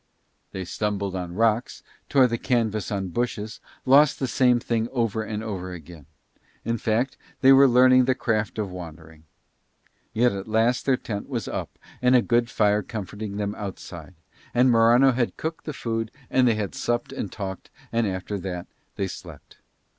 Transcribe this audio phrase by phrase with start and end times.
[0.51, 5.43] They stumbled on rocks, tore the canvas on bushes, lost the same thing over and
[5.43, 6.07] over again;
[6.65, 9.25] in fact they were learning the craft of wandering.
[10.11, 14.15] Yet at last their tent was up and a good fire comforting them outside,
[14.55, 18.65] and Morano had cooked the food and they had supped and talked, and after that
[18.95, 19.57] they slept.